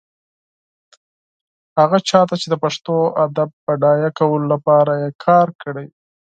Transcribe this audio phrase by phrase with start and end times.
[1.79, 5.87] هغه چا ته چې د پښتو ادب بډایه کولو لپاره يې کار کړی.